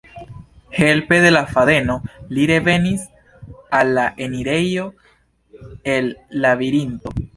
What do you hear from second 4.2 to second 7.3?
elirejo el Labirinto.